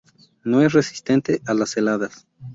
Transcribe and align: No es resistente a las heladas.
No 0.43 0.63
es 0.63 0.73
resistente 0.73 1.43
a 1.45 1.53
las 1.53 1.77
heladas. 1.77 2.25